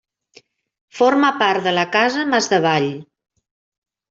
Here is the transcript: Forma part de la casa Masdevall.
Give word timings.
Forma 0.99 1.29
part 1.41 1.67
de 1.67 1.75
la 1.75 1.83
casa 1.97 2.25
Masdevall. 2.33 2.89